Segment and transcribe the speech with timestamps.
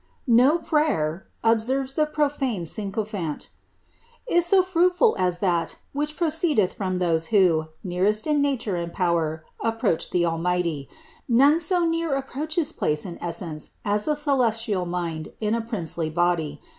[0.25, 3.49] No prayer," obserrp* the profane sycophant,"
[4.27, 6.97] is so fruitful as that which proceedeth frou!
[6.97, 10.87] those who, nearest in nature and power, approach iheAlmiehlv.
[11.29, 16.15] ?foW so near approach his place and essence as a celestial mind in a princelT
[16.15, 16.59] body.